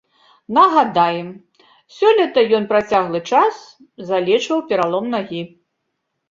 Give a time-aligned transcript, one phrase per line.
[0.57, 1.27] Нагадаем,
[1.97, 3.61] сёлета ён працяглы час
[4.09, 5.43] залечваў пералом нагі.